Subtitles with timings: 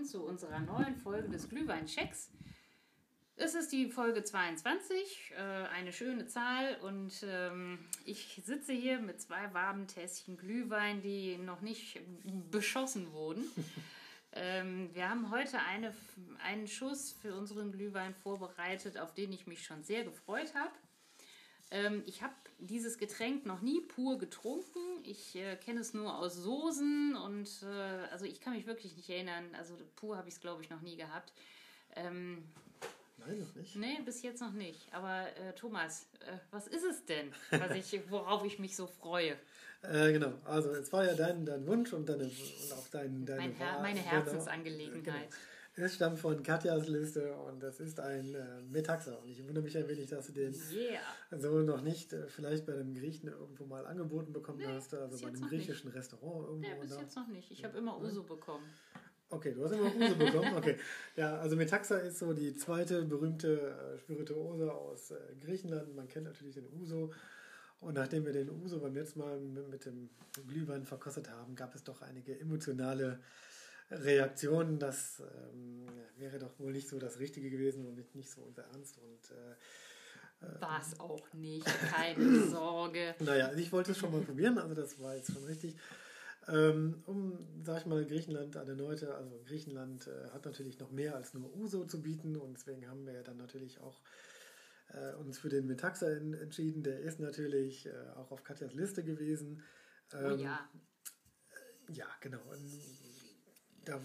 [0.00, 2.30] Willkommen zu unserer neuen Folge des Glühwein-Checks.
[3.36, 5.42] Es ist die Folge 22, äh,
[5.74, 11.60] eine schöne Zahl und ähm, ich sitze hier mit zwei warmen Tässchen Glühwein, die noch
[11.60, 12.00] nicht
[12.50, 13.44] beschossen wurden.
[14.32, 15.94] ähm, wir haben heute eine,
[16.42, 20.72] einen Schuss für unseren Glühwein vorbereitet, auf den ich mich schon sehr gefreut habe.
[21.70, 24.80] Ähm, ich habe dieses Getränk noch nie pur getrunken.
[25.04, 27.66] Ich äh, kenne es nur aus Soßen und äh,
[28.12, 29.44] also ich kann mich wirklich nicht erinnern.
[29.56, 31.32] Also pur habe ich es, glaube ich, noch nie gehabt.
[31.96, 32.44] Ähm,
[33.18, 33.76] Nein, noch nicht.
[33.76, 34.92] Nee, bis jetzt noch nicht.
[34.92, 39.36] Aber äh, Thomas, äh, was ist es denn, was ich, worauf ich mich so freue?
[39.82, 43.40] Äh, genau, also es war ja dein, dein Wunsch und, deine, und auch dein, deine
[43.40, 43.82] mein Her Wahl.
[43.82, 44.10] meine Genau.
[44.12, 45.04] Herzensangelegenheit.
[45.04, 45.36] Genau.
[45.82, 49.14] Es stammt von Katjas Liste und das ist ein äh, Metaxa.
[49.14, 51.00] Und ich wundere mich ein wenig, dass du den Yeah.
[51.38, 55.16] so noch nicht äh, vielleicht bei einem Griechen irgendwo mal angeboten bekommen Nee, hast, also
[55.18, 55.64] bei einem noch nicht.
[55.66, 56.68] griechischen Restaurant irgendwo.
[56.68, 57.50] Nee, bis da- jetzt noch nicht.
[57.50, 58.64] Ich habe immer Uso bekommen.
[59.30, 60.54] Okay, du hast immer Uso bekommen.
[60.56, 60.76] Okay.
[61.16, 65.94] Ja, also Metaxa ist so die zweite berühmte äh, Spirituose aus äh, Griechenland.
[65.96, 67.12] Man kennt natürlich den Uso.
[67.80, 70.10] Und nachdem wir den Uso beim letzten Mal mit, mit dem
[70.46, 73.20] Glühwein verkostet haben, gab es doch einige emotionale
[73.90, 74.78] Reaktionen.
[74.78, 78.98] Das ähm, wäre doch wohl nicht so das Richtige gewesen und nicht, so unser Ernst.
[78.98, 81.66] Und äh, War es auch nicht.
[81.66, 83.14] Keine Sorge.
[83.20, 85.76] naja, also ich wollte es schon mal probieren, also das war jetzt schon richtig.
[86.48, 91.14] Ähm, um, sag ich mal, Griechenland eine Neute, also Griechenland äh, hat natürlich noch mehr
[91.14, 94.00] als nur Uso zu bieten und deswegen haben wir ja dann natürlich auch
[94.88, 96.82] äh, uns für den Metaxa en entschieden.
[96.82, 99.62] Der ist natürlich äh, auch auf Katjas Liste gewesen.
[100.14, 100.68] Oh Ähm, ja.
[101.92, 102.40] ja, genau.
[102.50, 102.58] Und
[103.84, 104.00] da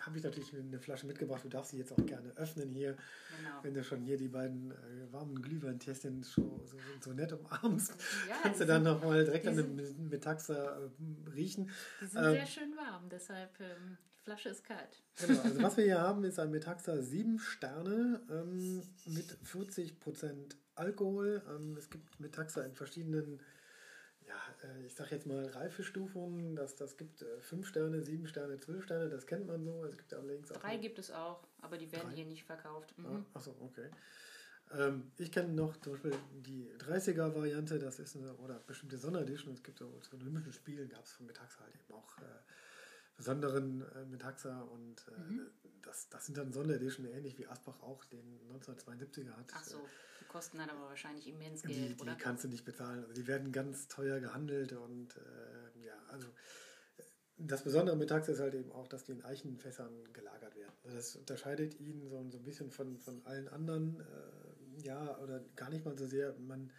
[0.00, 1.44] habe ich natürlich eine Flasche mitgebracht.
[1.44, 2.96] Du darfst sie jetzt auch gerne öffnen hier.
[3.36, 3.62] Genau.
[3.62, 7.94] Wenn du schon hier die beiden äh, warmen Glühweintässchen so, so, so nett umarmst,
[8.28, 11.70] Ja, kannst du dann nochmal direkt an dem Metaxa äh, riechen.
[12.00, 15.02] Die sind Ähm, sehr schön warm, deshalb ähm, die Flasche ist kalt.
[15.18, 21.42] Genau, also was wir hier haben, ist ein Metaxa 7 Sterne ähm, mit 40% Alkohol.
[21.48, 23.40] Ähm, es gibt Metaxa in verschiedenen,
[24.30, 26.54] ja, äh, ich sag jetzt mal Reifestufungen.
[26.56, 29.84] Das, das gibt 5 Sterne, 7 Sterne, 12 Sterne, das kennt man so.
[29.84, 32.16] Es gibt allerdings auch Drei gibt es auch, aber die werden Drei?
[32.16, 32.94] hier nicht verkauft.
[32.98, 33.26] Ah, Mhm.
[33.34, 33.90] Achso, okay.
[34.72, 36.14] Ähm, ich kenne noch zum Beispiel
[36.46, 39.54] die 30er-Variante, das ist eine, oder bestimmte Sonderedition.
[39.54, 42.22] Es gibt so zu Olympischen Spielen gab es von Metaxa halt eben auch äh,
[43.20, 45.40] besonderen äh, Metaxa und äh, Mhm.
[45.82, 49.52] das, das sind dann Sonderedition, ähnlich wie Asbach auch den 1972er hat.
[49.54, 49.78] Ach so,
[50.20, 52.14] die kosten dann aber wahrscheinlich immens Äh, Die, Geld, die oder?
[52.16, 53.00] kannst du nicht bezahlen.
[53.00, 57.02] Also die werden ganz teuer gehandelt und äh, ja, also äh,
[57.36, 60.72] das Besondere mit Taxa ist halt eben auch, dass die in Eichenfässern gelagert werden.
[60.84, 65.40] Also das unterscheidet ihn so, so ein bisschen von, von allen anderen, äh, ja, oder
[65.56, 66.32] gar nicht mal so sehr.
[66.38, 66.72] Man,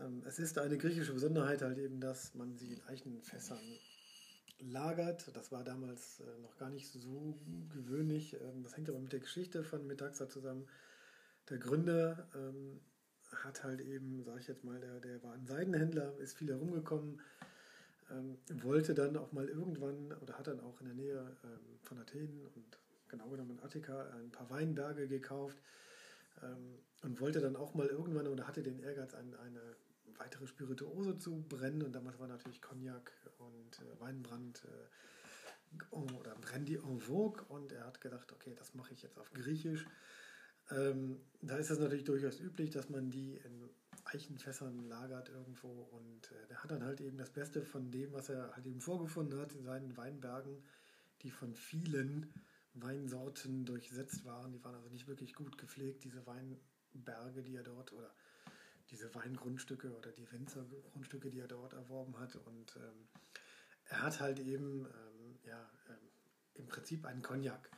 [0.00, 3.58] ähm, es ist eine griechische Besonderheit halt eben, dass man sie in Eichenfässern
[4.70, 5.30] lagert.
[5.34, 7.38] Das war damals äh, noch gar nicht so
[7.72, 8.34] gewöhnlich.
[8.34, 10.66] Ähm, das hängt aber mit der Geschichte von Metaxa zusammen.
[11.48, 12.80] Der Gründer ähm,
[13.42, 17.20] hat halt eben, sage ich jetzt mal, der, der war ein Seidenhändler, ist viel herumgekommen,
[18.10, 21.98] ähm, wollte dann auch mal irgendwann oder hat dann auch in der Nähe ähm, von
[21.98, 22.78] Athen und
[23.08, 25.58] genau genommen in Attika ein paar Weinberge gekauft
[26.42, 29.60] ähm, und wollte dann auch mal irgendwann oder hatte den Ehrgeiz, ein, eine
[30.18, 36.76] weitere Spirituose zu brennen und damals war natürlich Cognac und äh, Weinbrand äh, oder Brandy
[36.76, 39.86] en vogue und er hat gedacht, okay, das mache ich jetzt auf Griechisch.
[40.70, 43.70] Ähm, da ist es natürlich durchaus üblich, dass man die in
[44.04, 48.28] Eichenfässern lagert irgendwo und äh, der hat dann halt eben das Beste von dem, was
[48.28, 50.62] er halt eben vorgefunden hat in seinen Weinbergen,
[51.22, 52.32] die von vielen
[52.74, 54.52] Weinsorten durchsetzt waren.
[54.52, 58.12] Die waren also nicht wirklich gut gepflegt, diese Weinberge, die er dort oder
[58.90, 62.36] diese Weingrundstücke oder die Winzergrundstücke, die er dort erworben hat.
[62.36, 63.08] Und ähm,
[63.86, 65.96] er hat halt eben ähm, ja, ähm,
[66.54, 67.70] im Prinzip einen Cognac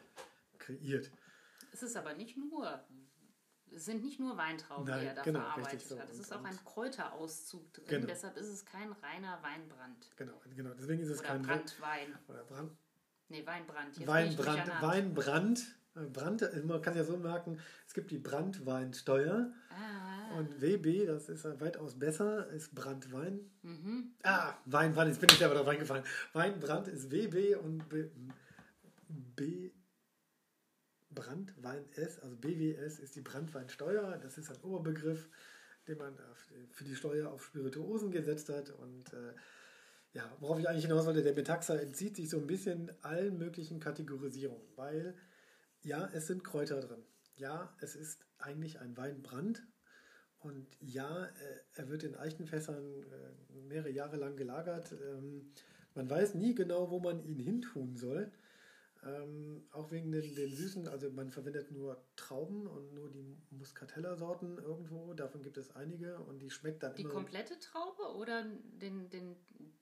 [0.59, 1.11] kreiert.
[1.73, 2.83] Es ist aber nicht nur,
[3.71, 5.99] es sind nicht nur Weintrauben, die Nein, er da genau, verarbeitet so.
[5.99, 6.09] hat.
[6.11, 8.07] Es ist auch ein Kräuterauszug drin, Genau.
[8.07, 10.11] deshalb ist es kein reiner Weinbrand.
[10.17, 10.75] Genau, genau.
[10.75, 12.19] Deswegen ist es Oder kein Brandwein.
[12.29, 12.73] oder Brand,
[13.31, 13.99] Nee, Weinbrand.
[13.99, 14.83] Jetzt Weinbrand.
[14.83, 15.77] Weinbrand.
[15.97, 21.29] äh, Brand, man kann ja so merken, es gibt die Brandweinsteuer Ah, und WB, das
[21.29, 23.41] ist weitaus besser, ist Brandwein.
[23.63, 24.13] mhm.
[24.23, 26.05] Ah, Weinbrand, jetzt bin ich selber drauf reingefallen.
[26.33, 28.09] Weinbrand ist WB und B,
[29.09, 29.71] B
[31.11, 34.19] Brandwein S, also BWS ist die Brandweinsteuer.
[34.19, 35.29] Das ist ein Oberbegriff,
[35.89, 36.17] den man
[36.71, 38.71] für die Steuer auf Spirituosen gesetzt hat.
[38.71, 39.35] Und äh,
[40.13, 43.81] ja, worauf ich eigentlich hinaus wollte, der Metaxa entzieht sich so ein bisschen allen möglichen
[43.81, 45.15] Kategorisierungen, weil
[45.83, 47.03] ja, es sind Kräuter drin.
[47.37, 49.63] Ja, es ist eigentlich ein Weinbrand.
[50.41, 51.31] Und ja, äh,
[51.75, 54.93] er wird in Eichenfässern äh, mehrere Jahre lang gelagert.
[54.93, 55.51] Ähm,
[55.95, 58.31] man weiß nie genau, wo man ihn hintun soll.
[59.05, 64.59] Ähm, auch wegen den, den Süßen, also man verwendet nur Trauben und nur die Muscatella-Sorten
[64.59, 65.15] irgendwo.
[65.15, 67.13] Davon gibt es einige und die schmeckt dann Die immer.
[67.13, 68.45] komplette Traube oder
[68.81, 69.37] den, den,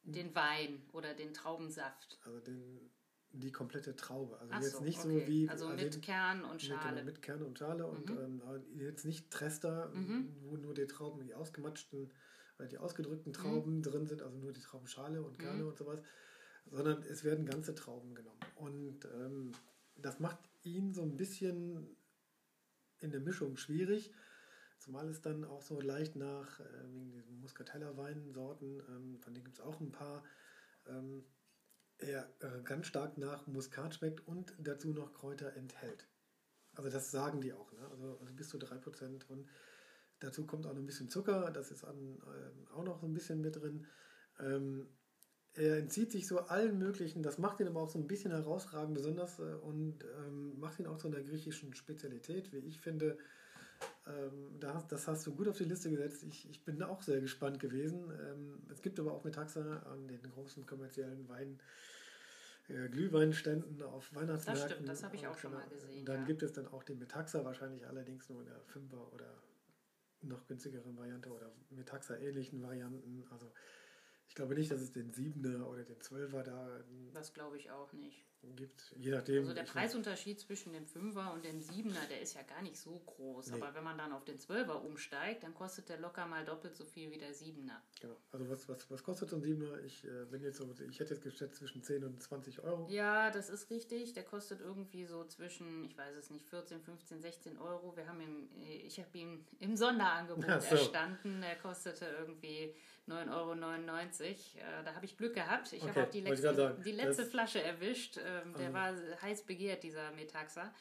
[0.05, 2.19] den Wein oder den Traubensaft?
[2.25, 2.91] Also den,
[3.39, 4.39] die komplette Traube.
[4.41, 5.21] Also Ach jetzt so, nicht okay.
[5.21, 5.49] so wie.
[5.49, 6.91] Also mit den- Kern und mit, Schale.
[6.95, 8.19] genau, mit Kern und Schale und Mhm.
[8.19, 8.43] ähm,
[8.79, 10.35] jetzt nicht Trester, Mhm.
[10.43, 12.11] wo nur die Trauben, die ausgematschten
[12.59, 13.35] oder die ausgedrückten Mhm.
[13.35, 16.01] Trauben drin sind, also nur die Traubenschale und Kerne und sowas,
[16.71, 18.41] sondern es werden ganze Trauben genommen.
[18.57, 19.53] Und ähm,
[19.97, 21.95] das macht ihn so ein bisschen
[23.01, 24.13] in der Mischung schwierig,
[24.79, 29.59] zumal es dann auch so leicht nach, äh, wegen diesen Muscatella-Weinsorten, ähm, von denen gibt
[29.59, 30.25] es auch ein paar,
[30.87, 31.25] ähm,
[31.99, 36.09] er äh, ganz stark nach Muskat schmeckt und dazu noch Kräuter enthält.
[36.75, 37.89] Also das sagen die auch, ne?
[37.91, 39.49] also, also bis zu 3% und
[40.21, 43.15] dazu kommt auch noch ein bisschen Zucker, das ist an, ähm, auch noch so ein
[43.15, 43.87] bisschen mit drin.
[44.39, 44.89] Ähm,
[45.55, 48.95] er entzieht sich so allen möglichen, das macht ihn aber auch so ein bisschen herausragend,
[48.95, 53.17] besonders äh, und ähm, macht ihn auch zu einer griechischen Spezialität, wie ich finde.
[54.07, 56.23] Ähm, das hast du gut auf die Liste gesetzt.
[56.25, 58.11] Ich, ich bin auch sehr gespannt gewesen.
[58.11, 61.59] Ähm, es gibt aber auch Metaxa an den großen kommerziellen Wein,
[62.69, 64.63] äh, Glühweinständen auf Weihnachtsmärkten.
[64.63, 66.25] Das stimmt, das habe ich auch schon mal genau, gesehen, Dann ja.
[66.25, 69.43] gibt es dann auch den Metaxa, wahrscheinlich allerdings nur in der 5er oder
[70.23, 73.25] noch günstigeren Variante oder Metaxa-ähnlichen Varianten.
[73.31, 73.53] Also
[74.29, 76.81] ich glaube nicht, dass es den 7er oder den 12er da
[77.13, 78.25] Das glaube ich auch nicht.
[78.55, 79.43] Gibt, je nachdem.
[79.43, 82.99] Also der Preisunterschied zwischen dem 5er und dem 7er, der ist ja gar nicht so
[83.05, 83.49] groß.
[83.51, 83.61] Nee.
[83.61, 86.85] Aber wenn man dann auf den 12er umsteigt, dann kostet der locker mal doppelt so
[86.85, 87.73] viel wie der 7er.
[88.01, 88.17] Genau.
[88.33, 89.81] Also was, was, was kostet so ein 7er?
[89.85, 92.87] Ich, äh, bin jetzt so, ich hätte jetzt geschätzt zwischen 10 und 20 Euro.
[92.89, 94.13] Ja, das ist richtig.
[94.13, 97.97] Der kostet irgendwie so zwischen, ich weiß es nicht, 14, 15, 16 Euro.
[97.97, 100.77] Wir haben ihn, äh, ich habe ihn im Sonderangebot so.
[100.77, 101.41] erstanden.
[101.41, 102.75] Der kostete irgendwie
[103.09, 103.53] 9,99 Euro.
[103.53, 105.73] Äh, da habe ich Glück gehabt.
[105.73, 108.19] Ich habe Okay, auch die letzte, die letzte das- Flasche erwischt.
[108.27, 110.73] Ähm, der Also- war heiß begehrt, dieser Metaxa.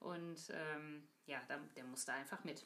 [0.00, 2.64] Und ähm, ja, da, der musste einfach mit.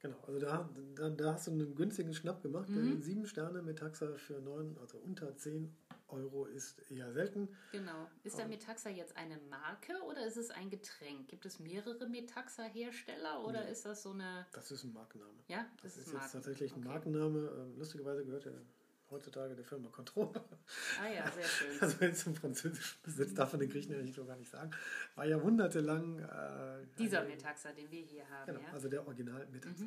[0.00, 2.68] Genau, also da, da, da hast du einen günstigen Schnapp gemacht.
[2.68, 3.00] Mhm.
[3.02, 5.74] Sieben Sterne mit Taxa für 9, also unter 10
[6.08, 7.48] Euro ist eher selten.
[7.72, 8.08] Genau.
[8.22, 11.28] Ist der Metaxa jetzt eine Marke oder ist es ein Getränk?
[11.28, 14.46] Gibt es mehrere Metaxa-Hersteller oder ist das so eine.
[14.52, 15.32] Das ist ein Markenname.
[15.48, 16.88] Ja, Das, ist ein jetzt tatsächlich ein okay.
[16.88, 17.38] Markenname.
[17.58, 18.52] Ähm, lustigerweise gehört er
[19.10, 20.32] heutzutage der Firma Control.
[21.00, 21.80] Ah ja, sehr schön.
[21.80, 24.70] Also jetzt im französischen Besitz darf man den Griechen eigentlich so gar nicht sagen.
[25.14, 26.18] War ja monatelang.
[26.18, 28.72] Äh, Dieser eine- Metaxa, den wir hier haben, Genau, ja.
[28.72, 29.84] also der Original Metaxa.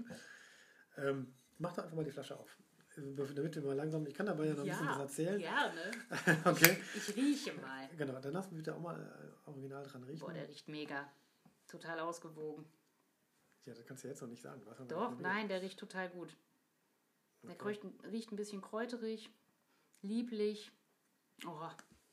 [0.98, 2.58] Ähm, mach doch einfach mal die Flasche auf.
[2.98, 5.40] Also, Damit wir mal langsam, ich kann dabei ja noch ein bisschen was ja, erzählen.
[5.40, 5.82] gerne.
[6.46, 6.78] okay.
[6.96, 7.88] Ich rieche mal.
[7.98, 10.20] Genau, dann lass mich bitte auch mal äh, original dran riechen.
[10.20, 11.10] Boah, der riecht mega.
[11.68, 12.66] Total ausgewogen.
[13.66, 14.64] ja, das kannst du jetzt noch nicht sagen.
[14.66, 16.36] Noch Doch, nein, der riecht total gut.
[17.44, 17.68] Der Okay.
[17.68, 19.30] riecht, riecht ein bisschen kräuterig,
[20.02, 20.72] lieblich.
[21.46, 21.58] Oh,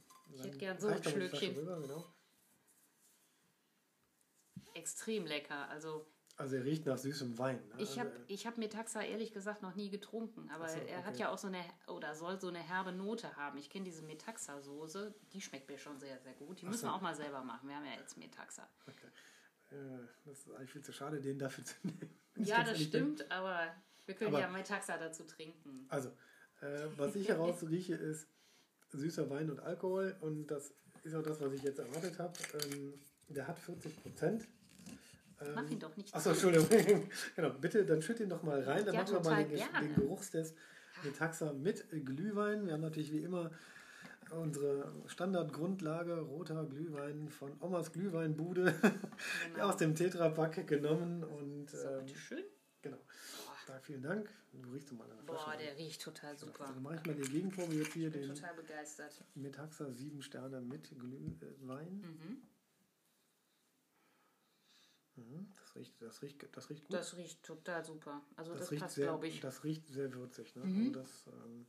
[0.09, 0.45] probiert.
[0.47, 1.57] hätte gern so ein Schlückchen.
[1.57, 2.05] Rüber, genau.
[4.75, 5.69] extrem lecker.
[5.69, 6.07] Also
[6.37, 7.57] Also er riecht nach süßem Wein.
[7.69, 7.75] Ne?
[7.79, 11.15] ich also, habe ich hab Metaxa ehrlich gesagt noch nie getrunken, aber so, er hat
[11.15, 11.23] okay.
[11.23, 13.57] ja auch so eine, oder soll so eine herbe Note haben.
[13.59, 16.61] Ich kenne diese Metaxa-Soße, die schmeckt mir schon sehr, sehr gut.
[16.61, 16.87] Die Ach müssen so.
[16.89, 17.69] wir auch mal selber machen.
[17.69, 18.69] Wir haben ja jetzt Metaxa.
[18.87, 19.77] okay.
[19.77, 22.21] äh, das ist eigentlich viel zu schade, den dafür zu nehmen.
[22.37, 23.75] ich Ja, das stimmt, aber
[24.07, 25.87] wir können Aber- ja Metaxa dazu trinken.
[25.89, 26.09] Also,
[26.61, 28.29] äh, was ich herausrieche, ist
[28.93, 30.17] süßer Wein und Alkohol.
[30.21, 30.73] Und das
[31.03, 32.33] ist auch das, was ich jetzt erwartet habe.
[32.73, 32.95] Ähm,
[33.29, 34.47] der hat 40 Prozent.
[35.41, 36.31] Ähm, Mach ihn doch nicht Achso.
[36.31, 37.09] Entschuldigung.
[37.37, 38.85] genau, bitte, dann schütt ihn doch mal rein.
[38.87, 40.57] Dann Ja, machen wir mal den, den Geruchstest
[41.05, 42.65] mit Taxa mit Glühwein.
[42.67, 43.51] Wir haben natürlich wie immer
[44.31, 48.75] unsere Standardgrundlage, roter Glühwein von Omas Glühweinbude
[49.53, 49.69] Genau.
[49.69, 51.23] aus dem Tetrapack genommen.
[51.23, 52.45] Und So, ähm, bitteschön.
[52.83, 52.99] genau.
[53.67, 54.31] Da, vielen Dank.
[54.53, 55.45] Du riechst mal an der Flasche.
[55.45, 55.59] Boah, rein.
[55.59, 56.67] der riecht total super.
[56.67, 59.25] Dann mache ich mal die Gegenprobe jetzt hier, Ich bin den total begeistert.
[59.35, 62.01] Metaxa 7 Sterne mit Glühwein.
[62.01, 62.43] Mhm.
[65.17, 66.95] Mhm, Das riecht, das riecht, das riecht gut.
[66.95, 68.23] Das riecht total super.
[68.37, 69.41] Also das, riecht passt, glaube ich.
[69.41, 70.55] Das riecht sehr würzig.
[70.55, 70.65] Ne?
[70.65, 70.79] Mhm.
[70.89, 71.67] Also das, ähm,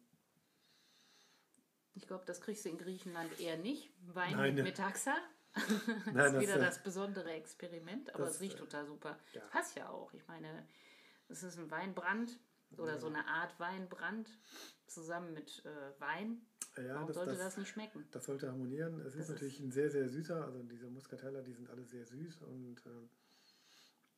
[1.95, 3.89] Ich glaube, das kriegst du in Griechenland eher nicht.
[4.13, 4.65] Wein Nein, mit.
[4.65, 5.15] Metaxa.
[5.55, 5.65] das
[6.13, 9.17] Nein, ist das, wieder äh, das besondere Experiment, aber das, es riecht äh, total super.
[9.33, 9.41] ja.
[9.41, 10.13] Das passt ja auch.
[10.13, 10.67] Ich meine,
[11.29, 12.37] es ist ein Weinbrand
[12.77, 14.29] oder so eine Art Weinbrand
[14.87, 16.41] zusammen mit äh, Wein.
[16.77, 18.05] ja, Warum das, sollte das, das, nicht schmecken?
[18.11, 18.99] das sollte harmonieren.
[19.01, 20.43] Es ist Das natürlich ein sehr, sehr süßer.
[20.45, 22.41] Also diese Muscatella, die sind alle sehr süß.
[22.43, 23.09] Und ähm,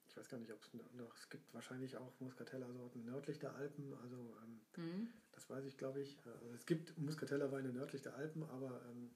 [0.08, 3.94] ich weiß gar nicht, ob es noch, es gibt wahrscheinlich auch Muscatella-Sorten nördlich der Alpen.
[4.01, 5.10] Also ähm, Mhm.
[5.34, 6.18] Das weiß ich, glaube ich.
[6.25, 9.10] Also es gibt Muscatella-Weine nördlich der Alpen, aber ähm,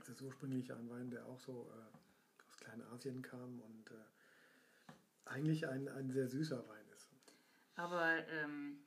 [0.00, 1.96] es ist ursprünglich ein Wein, der auch so äh,
[2.48, 3.94] aus Kleinasien kam und äh,
[5.26, 6.85] eigentlich ein, ein sehr süßer Wein ist.
[7.76, 8.78] Aber ähm,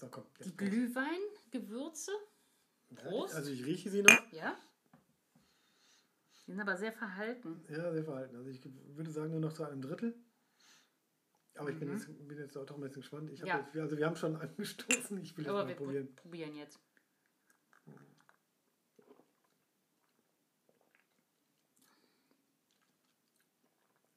[0.00, 0.26] So, komm.
[0.44, 2.12] die Glühweingewürze,
[2.96, 3.34] Prost.
[3.34, 4.32] Also ich rieche sie noch.
[4.32, 4.56] Ja?
[6.46, 7.64] Die sind aber sehr verhalten.
[7.68, 8.36] Ja, sehr verhalten.
[8.36, 10.14] Also ich würde sagen nur noch zu einem Drittel.
[11.56, 11.94] Aber ich bin, Mhm.
[11.94, 13.30] jetzt, bin jetzt auch doch ein bisschen gespannt.
[13.30, 13.58] Ich Ja.
[13.60, 15.18] jetzt, also wir haben schon angestoßen.
[15.22, 16.14] Ich will jetzt Aber mal wir probieren.
[16.16, 16.54] probieren.
[16.56, 16.78] jetzt.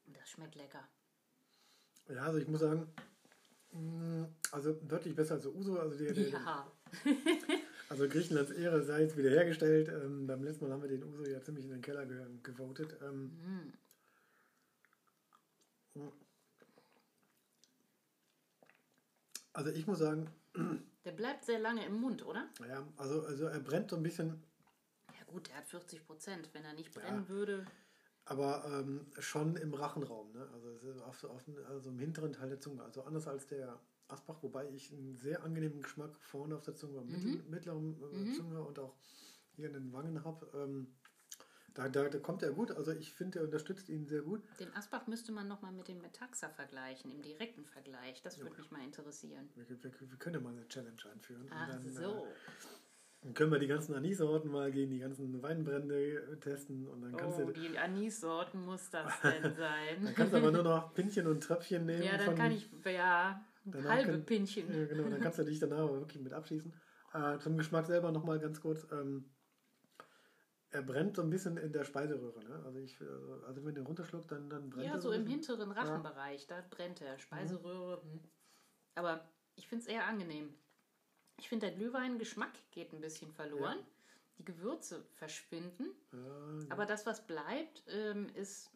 [0.06, 0.88] Das schmeckt lecker.
[2.08, 2.90] Ja, also ich muss sagen,
[4.50, 5.78] also deutlich besser als der Uso.
[5.78, 6.72] Also, der, der, Ja.
[7.88, 9.88] also Griechenlands Ehre sei jetzt wiederhergestellt.
[9.88, 12.96] Ähm, beim letzten Mal haben wir den Uso ja ziemlich in den Keller ge gewotet.
[13.02, 13.72] Ähm,
[15.94, 16.00] Mm.
[19.52, 20.30] also ich muss sagen,
[21.04, 22.48] Der bleibt sehr lange im Mund, oder?
[22.60, 24.42] naja, also, also er brennt so ein bisschen,
[25.18, 26.48] Ja gut, der hat 40 Prozent.
[26.52, 27.00] Wenn er nicht Ja.
[27.00, 27.66] brennen würde,
[28.28, 30.32] aber ähm, schon im Rachenraum.
[30.32, 30.46] Ne?
[30.52, 32.82] Also, auf, auf, also im hinteren Teil der Zunge.
[32.82, 37.00] Also anders als der Asbach, wobei ich einen sehr angenehmen Geschmack vorne auf der Zunge,
[37.02, 38.34] mittel, mittleren äh, Mhm.
[38.34, 38.94] Zunge und auch
[39.56, 40.46] hier in den Wangen habe.
[40.54, 40.94] Ähm,
[41.74, 42.72] da, da, da kommt er gut.
[42.72, 44.42] Also ich finde, er unterstützt ihn sehr gut.
[44.58, 48.20] den Asbach müsste man nochmal mit dem Metaxa vergleichen, im direkten Vergleich.
[48.22, 49.48] Das würde mich mal interessieren.
[49.54, 51.46] Wir, wir, wir können ja mal eine Challenge einführen.
[51.50, 52.26] Ach dann, so.
[52.26, 52.28] Äh,
[53.20, 55.96] dann können wir die ganzen Anisorten mal gegen die ganzen Weinbrände
[56.32, 60.04] äh, testen und dann kannst Oh, du die Anissorten muss das denn sein?
[60.04, 62.02] dann kannst du aber nur noch Pinchen und Tröpfchen nehmen.
[62.02, 63.44] ja, dann von, kann ich, ja,
[63.74, 64.72] halbe kann- Pinchen.
[64.72, 66.72] Ja, genau, dann kannst du dich danach aber wirklich mit abschießen.
[67.14, 68.86] Äh, zum Geschmack selber nochmal ganz kurz.
[68.92, 69.34] Ähm,
[70.70, 72.44] er brennt so ein bisschen in der Speiseröhre.
[72.44, 72.62] Ne?
[72.64, 75.26] Also, ich, also, also wenn den runterschluckt, dann, dann brennt Ja, er so ein im
[75.26, 77.18] hinteren Rachenbereich, da brennt er.
[77.18, 78.02] Speiseröhre.
[78.02, 78.20] hm.
[78.94, 79.24] Aber
[79.56, 80.54] ich finde es eher angenehm.
[81.38, 83.78] Ich finde, der Glühwein-Geschmack geht ein bisschen verloren.
[83.78, 83.84] Ja.
[84.38, 85.86] Die Gewürze verschwinden.
[86.12, 88.70] Ja, Aber das, was bleibt, ähm, ist,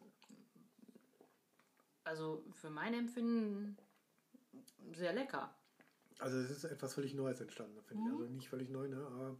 [2.03, 3.77] also für mein Empfinden,
[4.93, 5.53] sehr lecker.
[6.19, 8.09] Also es ist etwas völlig Neues entstanden, finde ich.
[8.09, 8.17] Mhm.
[8.21, 8.97] Also nicht völlig neu, ne?
[9.05, 9.37] aber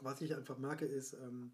[0.00, 1.52] was ich einfach merke ist, ähm,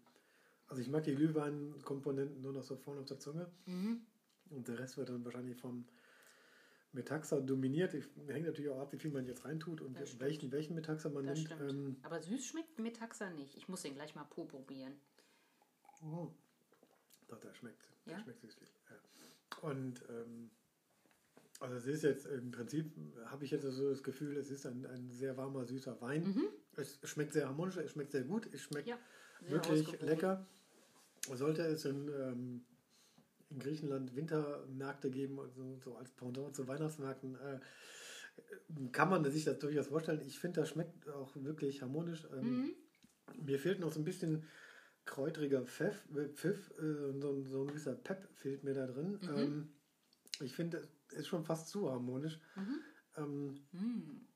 [0.67, 4.05] also ich mag die Glühwein-Komponenten nur noch so vorne auf der Zunge Mhm.
[4.51, 5.87] und der Rest wird dann wahrscheinlich vom
[6.95, 7.93] Metaxa dominiert.
[7.93, 11.25] Ich, hängt natürlich auch ab, wie viel man jetzt reintut und welchen, welchen Metaxa man
[11.25, 11.61] Das nimmt.
[11.61, 13.55] Ähm, Aber süß schmeckt Metaxa nicht.
[13.55, 14.93] Ich muss den gleich mal probieren.
[16.01, 16.29] oh.
[17.27, 18.19] Doch, der schmeckt, der Ja?
[18.19, 18.69] schmeckt süßlich.
[18.89, 19.67] Ja.
[19.69, 20.51] Und ähm,
[21.59, 22.91] also es ist jetzt im Prinzip,
[23.25, 26.39] habe ich jetzt so das Gefühl, es ist ein, ein sehr warmer, süßer Wein.
[26.75, 28.91] Es schmeckt sehr harmonisch, es schmeckt sehr gut, es schmeckt Mhm.
[28.91, 28.99] Ja,
[29.41, 30.45] sehr wirklich lecker.
[31.33, 32.65] Sollte es in, ähm,
[33.49, 37.59] in Griechenland Wintermärkte geben, also so als Pendant zu Weihnachtsmärkten, äh,
[38.91, 40.21] kann man sich das durchaus vorstellen.
[40.21, 42.25] Ich finde, das schmeckt auch wirklich harmonisch.
[42.33, 42.75] Ähm, Mhm.
[43.45, 44.47] Mir fehlt noch so ein bisschen
[45.05, 49.19] kräutriger Pfiff, äh, Pfiff äh, so, ein- so ein gewisser Pep fehlt mir da drin.
[49.21, 49.37] Mhm.
[49.37, 49.73] Ähm,
[50.41, 50.77] ich finde,
[51.09, 52.39] es ist schon fast zu harmonisch.
[52.55, 52.79] Mhm.
[53.17, 54.27] Ähm,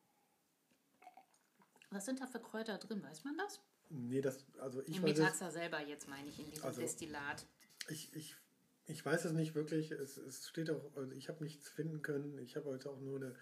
[1.92, 3.02] Was sind da für Kräuter drin?
[3.04, 3.60] Weiß man das?
[3.92, 7.46] nee, das, also ich Im Metaxa selber jetzt meine ich, in diesem Also- Destillat.
[7.90, 8.36] Ich, ich,
[8.90, 9.92] ich weiß es nicht wirklich.
[9.92, 12.38] Es, es steht auch, also ich habe nichts finden können.
[12.40, 13.36] Ich habe heute auch nur eine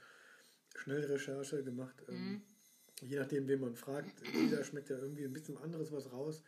[0.76, 2.04] Schnellrecherche gemacht.
[2.10, 2.42] Ähm, Mhm.
[3.00, 6.42] Je nachdem, wen man fragt, jeder schmeckt ja irgendwie ein bisschen anderes was raus.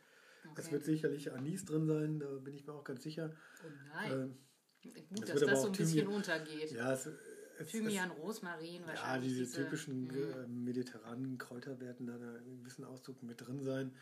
[0.55, 0.71] Es Okay.
[0.71, 3.31] wird sicherlich Anis drin sein, da bin ich mir auch ganz sicher.
[3.63, 4.11] Oh nein.
[4.11, 4.37] Ähm,
[5.09, 6.71] Gut, es dass das so ein bisschen Thymian- untergeht.
[6.71, 7.05] ja, es,
[7.59, 9.29] es, Thymian, Rosmarin es, ja, wahrscheinlich.
[9.37, 10.09] diese, typischen Mhm.
[10.33, 13.95] äh, mediterranen Kräuter werden da einen gewissen Auszug mit drin sein.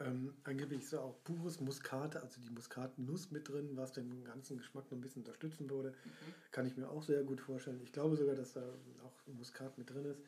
[0.00, 4.58] Ähm, angeblich ist da auch pures Muskat, also die Muskatnuss mit drin, was den ganzen
[4.58, 5.90] Geschmack noch ein bisschen unterstützen würde.
[5.90, 6.34] Mhm.
[6.52, 7.80] Kann ich mir auch sehr gut vorstellen.
[7.82, 8.62] Ich glaube sogar, dass da
[9.04, 10.20] auch Muskat mit drin ist.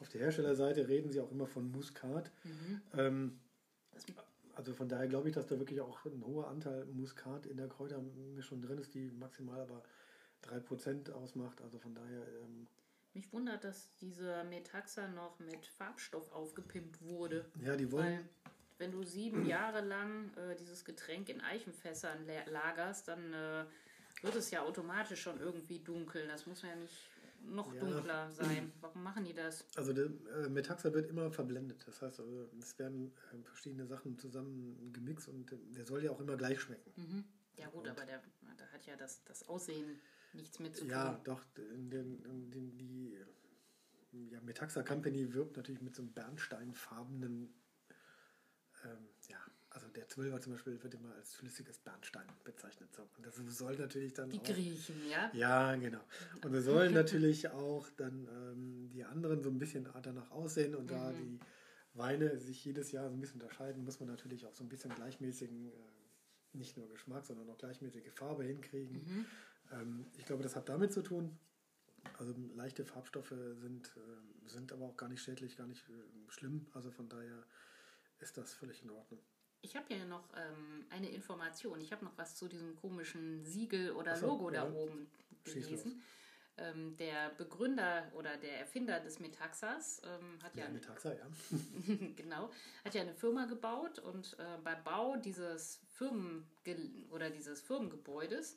[0.00, 2.30] Auf der Herstellerseite reden sie auch immer von Muskat.
[2.44, 2.82] Mhm.
[2.96, 3.40] Ähm,
[4.56, 7.68] also von daher glaube ich, dass da wirklich auch ein hoher Anteil Muskat in der
[7.68, 9.82] Kräutermischung drin ist, die maximal aber
[10.42, 11.60] 3% ausmacht.
[11.62, 12.66] Also von daher, ähm,
[13.14, 17.46] Mich wundert, dass dieser Metaxa noch mit Farbstoff aufgepimpt wurde.
[17.60, 18.28] ja, die wollen.
[18.78, 23.64] Wenn du sieben Jahre lang äh, dieses Getränk in Eichenfässern la- lagerst, dann äh,
[24.22, 26.26] wird es ja automatisch schon irgendwie dunkel.
[26.28, 26.94] Das muss ja nicht
[27.46, 27.80] noch Ja.
[27.80, 28.72] dunkler sein.
[28.80, 29.66] Warum machen die das?
[29.76, 31.86] Also der äh, Metaxa wird immer verblendet.
[31.86, 36.10] Das heißt, also, es werden äh, verschiedene Sachen zusammen gemixt und äh, der soll ja
[36.10, 36.90] auch immer gleich schmecken.
[36.96, 37.24] Mhm.
[37.56, 38.22] Ja gut, aber der,
[38.56, 40.00] da hat ja das, das Aussehen
[40.32, 40.90] nichts mit zu tun.
[40.90, 43.16] Ja, doch, in den, in den, die
[44.30, 47.52] ja, Metaxa Company wirbt natürlich mit so einem bernsteinfarbenen,
[48.84, 49.38] ähm, ja,
[49.70, 52.94] also der Zwölfer zum Beispiel wird immer als flüssiges Bernstein bezeichnet.
[52.94, 53.02] So.
[53.16, 55.30] Und das soll natürlich dann Die auch, Griechen, ja?
[55.34, 56.00] Ja, genau.
[56.44, 60.90] Und es sollen natürlich auch dann ähm, die anderen so ein bisschen danach aussehen und
[60.90, 61.40] da die
[61.94, 64.94] Weine sich jedes Jahr so ein bisschen unterscheiden, muss man natürlich auch so ein bisschen
[64.94, 65.72] gleichmäßigen, äh,
[66.52, 69.26] nicht nur Geschmack, sondern auch gleichmäßige Farbe hinkriegen.
[69.72, 71.36] Ähm, ich glaube, das hat damit zu tun.
[72.18, 76.66] Also leichte Farbstoffe sind, äh, sind aber auch gar nicht schädlich, gar nicht äh, schlimm.
[76.74, 77.44] Also von daher
[78.20, 79.20] ist das völlig in Ordnung.
[79.62, 81.80] Ich habe ja noch ähm, eine Information.
[81.80, 84.66] Ich habe noch was zu diesem komischen Siegel oder so, Logo ja.
[84.66, 85.10] da oben
[85.44, 86.02] gelesen.
[86.56, 91.26] Ähm, der Begründer oder der Erfinder des Metaxas ähm, hat ja, Ja, mit Taxa, ja.
[92.16, 92.50] genau,
[92.84, 96.46] hat ja eine Firma gebaut und äh, bei Bau dieses Firmen
[97.10, 98.56] oder dieses Firmengebäudes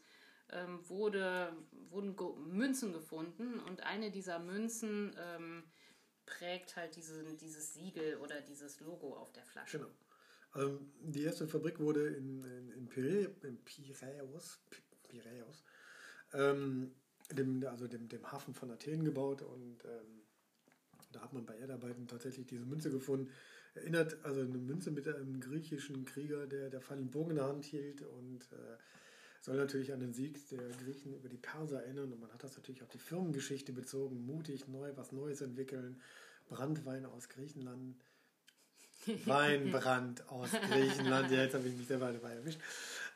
[0.51, 1.53] ähm, wurde,
[1.89, 2.15] wurden
[2.55, 5.63] Münzen gefunden und eine dieser Münzen ähm,
[6.27, 9.79] prägt halt diese, dieses Siegel oder dieses Logo auf der Flasche.
[9.79, 9.89] Genau.
[10.51, 15.63] Also die erste Fabrik wurde in, in, in, Pire, in Piräus, Pi- Piräus
[16.33, 16.91] ähm,
[17.31, 20.23] dem, also dem, dem Hafen von Athen gebaut und ähm,
[21.11, 23.31] da hat man bei Erdarbeiten tatsächlich diese Münze gefunden.
[23.75, 27.65] Erinnert also eine Münze mit einem griechischen Krieger, der der und Bogen in der Hand
[27.65, 28.77] hielt und äh,
[29.47, 32.57] soll natürlich an den Sieg der Griechen über die Perser erinnern und man hat das
[32.57, 36.01] natürlich auf die Firmengeschichte bezogen, mutig, neu, was Neues entwickeln,
[36.49, 37.95] Brandwein aus Griechenland,
[39.25, 41.31] Weinbrand aus Griechenland.
[41.31, 42.59] Ja, jetzt habe ich mich selber dabei erwischt.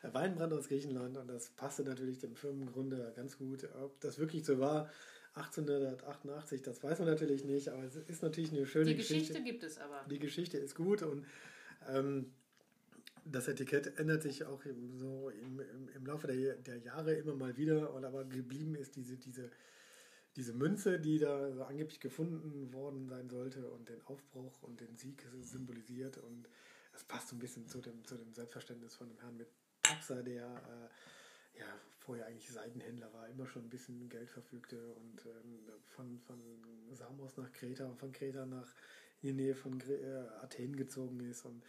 [0.00, 3.68] Weinbrand aus Griechenland und das passte natürlich dem Firmengründer ganz gut.
[3.82, 4.88] Ob das wirklich so war,
[5.34, 9.34] 1888, das weiß man natürlich nicht, aber es ist natürlich eine schöne Die Geschichte.
[9.34, 10.02] Geschichte gibt es aber.
[10.08, 11.26] Die Geschichte ist gut und
[11.90, 12.32] ähm,
[13.24, 14.62] das Etikett ändert sich auch
[14.96, 18.96] so im, im, im Laufe der, der Jahre immer mal wieder, und aber geblieben ist
[18.96, 19.50] diese, diese,
[20.36, 24.96] diese Münze, die da so angeblich gefunden worden sein sollte und den Aufbruch und den
[24.96, 26.18] Sieg symbolisiert.
[26.18, 26.48] Und
[26.92, 29.48] das passt so ein bisschen zu dem, zu dem Selbstverständnis von dem Herrn mit
[29.82, 31.66] Taxa, der äh, ja,
[31.98, 36.40] vorher eigentlich Seidenhändler war, immer schon ein bisschen Geld verfügte und ähm, von, von
[36.92, 38.74] Samos nach Kreta und von Kreta nach
[39.22, 41.44] in die Nähe von äh, Athen gezogen ist.
[41.44, 41.62] Und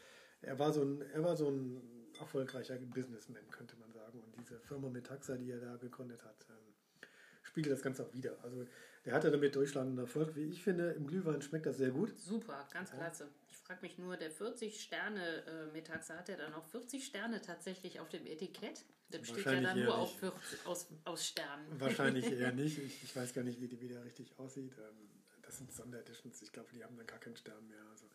[0.43, 1.81] er war so ein, er war so ein
[2.19, 4.19] erfolgreicher Businessman, könnte man sagen.
[4.21, 7.07] Und diese Firma Metaxa, die er da gegründet hat, ähm,
[7.41, 8.37] spiegelt das Ganze auch wieder.
[8.43, 8.65] Also
[9.05, 10.35] der hatte damit durchschlagenden Erfolg.
[10.35, 12.17] Wie ich finde, im Glühwein schmeckt das sehr gut.
[12.17, 12.97] Super, ganz Ja.
[12.97, 13.27] klasse.
[13.49, 17.41] Ich frage mich nur, der 40 Sterne äh, Metaxa hat er dann auch 40 Sterne
[17.41, 18.85] tatsächlich auf dem Etikett?
[19.09, 20.19] Der besteht ja dann nur auf nicht.
[20.19, 21.65] 40, aus, aus Sternen.
[21.79, 22.77] Wahrscheinlich eher nicht.
[22.79, 24.73] Ich, ich weiß gar nicht, wie die wieder richtig aussieht.
[24.77, 25.09] Ähm,
[25.41, 26.41] das sind Sondereditions.
[26.41, 27.83] Ich glaube, die haben dann gar keinen Stern mehr.
[27.91, 28.05] Also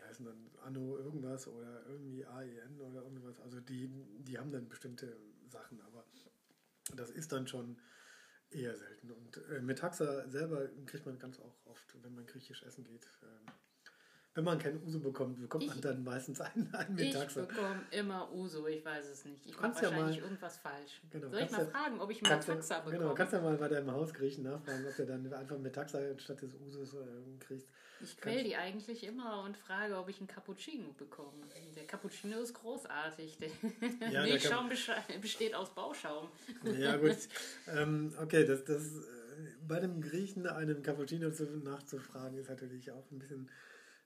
[0.00, 3.40] die heißen dann Anno irgendwas oder irgendwie AEN oder irgendwas.
[3.40, 5.16] Also die, die haben dann bestimmte
[5.48, 6.04] Sachen, aber
[6.96, 7.80] das ist dann schon
[8.50, 9.10] eher selten.
[9.10, 13.06] Und äh, Metaxa selber kriegt man ganz auch oft, wenn man griechisch essen geht.
[13.22, 13.52] Ähm,
[14.40, 17.42] wenn man kein Uso bekommt, bekommt man Ich- dann meistens einen, einen Ich Metaxa.
[17.42, 19.44] bekomme immer Uso, ich weiß es nicht.
[19.44, 21.02] Ich mache ja wahrscheinlich mal- irgendwas falsch.
[21.10, 22.98] Genau, Soll ich mal ja- fragen, ob ich mal Kannst du, Taxa bekomme?
[22.98, 26.54] genau, kannst ja mal bei deinem Hausgriechen nachfragen, ob du dann einfach Metaxa statt des
[26.54, 26.96] Usos äh,
[27.38, 27.68] kriegst.
[28.02, 31.44] ich quäl die eigentlich immer und frage, ob ich einen Cappuccino bekomme.
[31.76, 33.36] Der Cappuccino ist großartig.
[33.40, 34.70] Der Ja, Milchschaum
[35.20, 36.28] besteht aus Bauschaum.
[36.78, 37.14] Ja, gut.
[37.68, 39.00] ähm, okay, das, das, äh,
[39.68, 43.50] bei dem Griechen einen Cappuccino zu, nachzufragen, ist natürlich auch ein bisschen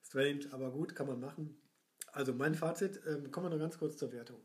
[0.05, 1.57] strange, aber gut, kann man machen.
[2.13, 4.41] Also mein Fazit, ähm, kommen wir noch ganz kurz zur Wertung.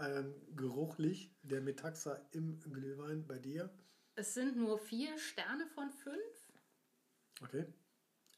[0.00, 3.70] Ähm, geruchlich, der Metaxa im Glühwein bei dir.
[4.14, 6.52] Es sind nur vier Sterne von fünf.
[7.42, 7.66] Okay.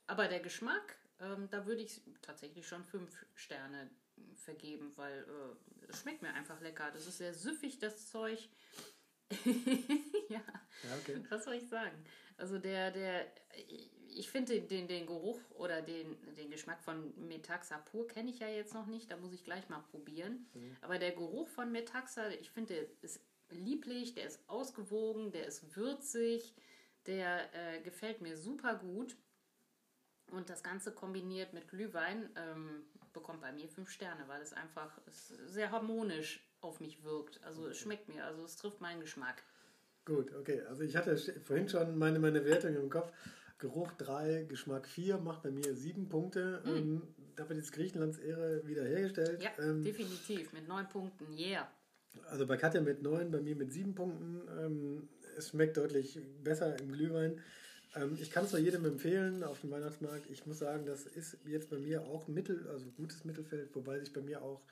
[0.06, 3.90] Aber der Geschmack, ähm, da würde ich tatsächlich schon fünf Sterne
[4.34, 6.90] vergeben, weil äh, es schmeckt mir einfach lecker.
[6.92, 8.38] Das ist sehr süffig, das Zeug.
[10.28, 10.42] ja,
[10.82, 11.22] Ja, okay.
[11.28, 12.04] was soll ich sagen?
[12.36, 13.26] Also der, der,
[14.14, 18.48] ich finde den, den Geruch oder den, den Geschmack von Metaxa pur kenne ich ja
[18.48, 19.10] jetzt noch nicht.
[19.10, 20.46] Da muss ich gleich mal probieren.
[20.82, 23.20] Aber der Geruch von Metaxa, ich finde, der ist
[23.50, 26.54] lieblich, der ist ausgewogen, der ist würzig,
[27.06, 29.16] der äh, gefällt mir super gut.
[30.30, 35.00] Und das Ganze kombiniert mit Glühwein ähm, bekommt bei mir fünf Sterne, weil es einfach
[35.08, 37.42] sehr harmonisch auf mich wirkt.
[37.42, 39.42] Also es schmeckt mir, also es trifft meinen Geschmack.
[40.04, 40.62] Gut, okay.
[40.62, 43.12] Also ich hatte vorhin schon meine, meine Wertung im Kopf.
[43.60, 46.62] Geruch 3, Geschmack 4, macht bei mir 7 Punkte.
[46.66, 47.02] Ähm,
[47.36, 49.42] damit ist Griechenlands Ehre wiederhergestellt.
[49.42, 51.70] Ja, Ähm, definitiv, mit neun Punkten, yeah.
[52.28, 54.40] Also bei Katja mit 9, bei mir mit 7 Punkten.
[54.58, 57.40] Ähm, es schmeckt deutlich besser im Glühwein.
[57.94, 60.28] Ähm, ich kann es nur jedem empfehlen auf dem Weihnachtsmarkt.
[60.30, 64.12] Ich muss sagen, das ist jetzt bei mir auch Mittel, also gutes Mittelfeld, wobei sich
[64.12, 64.62] bei mir auch,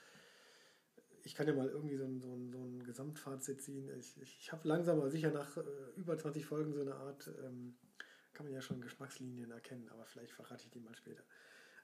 [1.25, 3.89] ich kann ja mal irgendwie so ein, so ein, so ein Gesamtfazit ziehen.
[3.99, 5.63] Ich, ich, ich habe langsam, aber sicher nach äh,
[5.97, 7.75] über 20 Folgen so eine Art, ähm,
[8.39, 11.25] kann man ja schon Geschmackslinien erkennen, aber vielleicht verrate ich die mal später.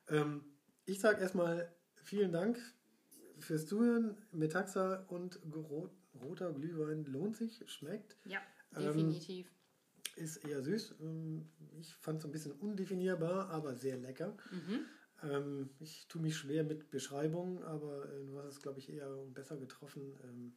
[0.06, 0.44] Ähm,
[0.84, 2.56] ich sage erstmal vielen Dank
[3.40, 4.16] fürs Zuhören.
[4.30, 5.90] Metaxa und rot,
[6.22, 8.38] roter Glühwein lohnt sich, schmeckt, Ja,
[8.76, 9.50] Ähm, definitiv.
[10.14, 10.94] ist eher süß.
[11.00, 11.48] Ähm,
[11.80, 14.36] Ich fand es ein bisschen undefinierbar, aber sehr lecker.
[14.52, 14.84] Mhm.
[15.24, 19.10] Ähm, ich tue mich schwer mit Beschreibungen, aber äh, du hast es, glaube ich, eher
[19.34, 20.16] besser getroffen.
[20.22, 20.54] Ähm,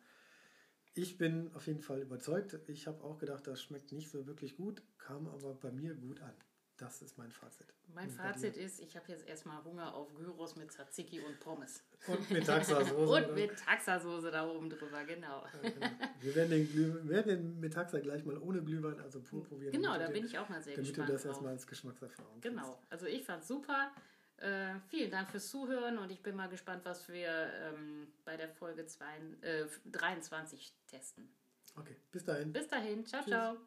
[0.97, 2.57] ich bin auf jeden Fall überzeugt.
[2.67, 6.21] Ich habe auch gedacht, das schmeckt nicht so wirklich gut, kam aber bei mir gut
[6.21, 6.33] an.
[6.77, 7.73] Das ist mein Fazit.
[7.95, 11.81] Mein Und Fazit ist, ich habe jetzt erstmal Hunger auf Gyros mit Tzatziki und Pommes.
[12.05, 12.95] Und mit Taxasoße.
[12.97, 13.31] Und oder?
[13.33, 15.43] mit Taxasoße da oben drüber, genau.
[15.63, 15.88] Ja, genau.
[16.21, 19.71] Wir werden den, Glüh werden den Metaxa gleich mal ohne Glühwein, also pur probieren.
[19.71, 21.31] Genau, damit da du bin ich auch mal sehr Damit du gespannt das drauf.
[21.31, 22.55] erstmal als Geschmackserfahrung kriegst.
[22.55, 23.91] Genau, also ich fand's super.
[24.38, 28.50] Äh, vielen Dank fürs Zuhören und ich bin mal gespannt, was wir ähm, bei der
[28.50, 31.28] Folge zwei, äh, 23 testen.
[31.76, 32.54] Okay, bis dahin.
[32.54, 33.32] Bis dahin, ciao, Tschüss.
[33.32, 33.58] ciao.